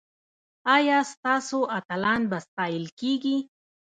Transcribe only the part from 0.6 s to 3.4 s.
ایا ستاسو اتلان به ستایل کیږي؟